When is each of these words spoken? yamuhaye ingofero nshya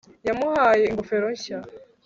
yamuhaye 0.27 0.83
ingofero 0.87 1.25
nshya 1.35 1.59